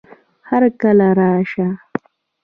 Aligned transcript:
هرکله 0.49 1.07
راشه 1.19 1.67